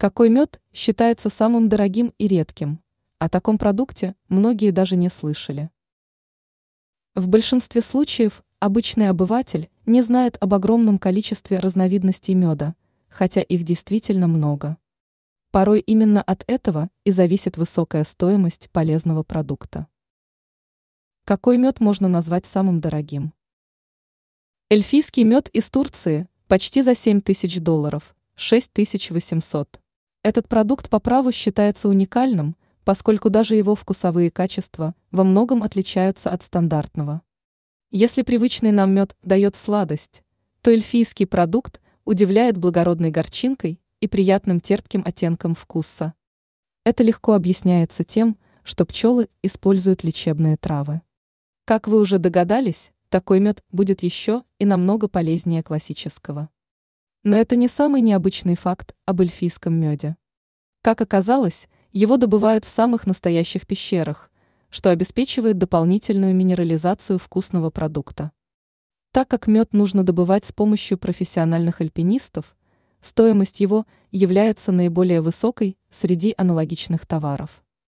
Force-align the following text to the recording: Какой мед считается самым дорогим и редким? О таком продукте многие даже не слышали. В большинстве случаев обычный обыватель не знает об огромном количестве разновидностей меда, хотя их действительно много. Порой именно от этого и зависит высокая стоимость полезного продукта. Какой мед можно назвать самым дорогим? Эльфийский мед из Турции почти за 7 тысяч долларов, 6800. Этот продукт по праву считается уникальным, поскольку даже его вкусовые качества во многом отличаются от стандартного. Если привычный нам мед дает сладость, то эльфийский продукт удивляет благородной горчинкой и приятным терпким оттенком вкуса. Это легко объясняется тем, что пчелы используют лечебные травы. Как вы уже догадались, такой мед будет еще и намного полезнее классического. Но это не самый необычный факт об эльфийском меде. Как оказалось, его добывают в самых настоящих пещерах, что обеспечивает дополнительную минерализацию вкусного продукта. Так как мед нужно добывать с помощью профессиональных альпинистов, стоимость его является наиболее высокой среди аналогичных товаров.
Какой 0.00 0.30
мед 0.30 0.62
считается 0.72 1.28
самым 1.28 1.68
дорогим 1.68 2.14
и 2.16 2.26
редким? 2.26 2.80
О 3.18 3.28
таком 3.28 3.58
продукте 3.58 4.14
многие 4.30 4.70
даже 4.70 4.96
не 4.96 5.10
слышали. 5.10 5.68
В 7.14 7.28
большинстве 7.28 7.82
случаев 7.82 8.42
обычный 8.60 9.10
обыватель 9.10 9.68
не 9.84 10.00
знает 10.00 10.38
об 10.40 10.54
огромном 10.54 10.98
количестве 10.98 11.58
разновидностей 11.58 12.32
меда, 12.32 12.76
хотя 13.10 13.42
их 13.42 13.62
действительно 13.62 14.26
много. 14.26 14.78
Порой 15.50 15.80
именно 15.80 16.22
от 16.22 16.44
этого 16.46 16.88
и 17.04 17.10
зависит 17.10 17.58
высокая 17.58 18.04
стоимость 18.04 18.70
полезного 18.70 19.22
продукта. 19.22 19.86
Какой 21.26 21.58
мед 21.58 21.78
можно 21.78 22.08
назвать 22.08 22.46
самым 22.46 22.80
дорогим? 22.80 23.34
Эльфийский 24.70 25.24
мед 25.24 25.50
из 25.50 25.68
Турции 25.68 26.26
почти 26.48 26.80
за 26.80 26.94
7 26.94 27.20
тысяч 27.20 27.60
долларов, 27.60 28.16
6800. 28.36 29.79
Этот 30.22 30.48
продукт 30.48 30.90
по 30.90 31.00
праву 31.00 31.32
считается 31.32 31.88
уникальным, 31.88 32.54
поскольку 32.84 33.30
даже 33.30 33.56
его 33.56 33.74
вкусовые 33.74 34.30
качества 34.30 34.94
во 35.10 35.24
многом 35.24 35.62
отличаются 35.62 36.30
от 36.30 36.42
стандартного. 36.42 37.22
Если 37.90 38.20
привычный 38.22 38.70
нам 38.70 38.92
мед 38.92 39.16
дает 39.22 39.56
сладость, 39.56 40.22
то 40.60 40.70
эльфийский 40.70 41.26
продукт 41.26 41.80
удивляет 42.04 42.58
благородной 42.58 43.10
горчинкой 43.10 43.80
и 44.00 44.08
приятным 44.08 44.60
терпким 44.60 45.02
оттенком 45.06 45.54
вкуса. 45.54 46.12
Это 46.84 47.02
легко 47.02 47.32
объясняется 47.32 48.04
тем, 48.04 48.36
что 48.62 48.84
пчелы 48.84 49.28
используют 49.42 50.04
лечебные 50.04 50.58
травы. 50.58 51.00
Как 51.64 51.88
вы 51.88 51.98
уже 51.98 52.18
догадались, 52.18 52.92
такой 53.08 53.40
мед 53.40 53.64
будет 53.72 54.02
еще 54.02 54.44
и 54.58 54.66
намного 54.66 55.08
полезнее 55.08 55.62
классического. 55.62 56.50
Но 57.22 57.36
это 57.36 57.54
не 57.54 57.68
самый 57.68 58.00
необычный 58.00 58.56
факт 58.56 58.94
об 59.04 59.20
эльфийском 59.20 59.74
меде. 59.74 60.16
Как 60.80 61.02
оказалось, 61.02 61.68
его 61.92 62.16
добывают 62.16 62.64
в 62.64 62.68
самых 62.68 63.06
настоящих 63.06 63.66
пещерах, 63.66 64.30
что 64.70 64.88
обеспечивает 64.88 65.58
дополнительную 65.58 66.34
минерализацию 66.34 67.18
вкусного 67.18 67.68
продукта. 67.68 68.32
Так 69.12 69.28
как 69.28 69.48
мед 69.48 69.74
нужно 69.74 70.02
добывать 70.02 70.46
с 70.46 70.52
помощью 70.52 70.96
профессиональных 70.96 71.82
альпинистов, 71.82 72.56
стоимость 73.02 73.60
его 73.60 73.84
является 74.10 74.72
наиболее 74.72 75.20
высокой 75.20 75.76
среди 75.90 76.32
аналогичных 76.38 77.06
товаров. 77.06 77.62